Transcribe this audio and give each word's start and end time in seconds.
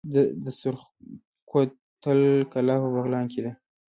د 0.43 0.45
سرخ 0.59 0.81
کوتل 1.49 2.19
کلا 2.51 2.75
په 2.83 2.87
بغلان 2.95 3.25
کې 3.31 3.39
ده 3.45 3.51